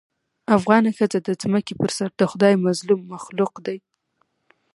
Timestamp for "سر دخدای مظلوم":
1.97-3.01